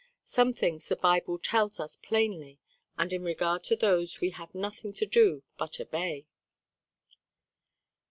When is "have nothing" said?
4.31-4.93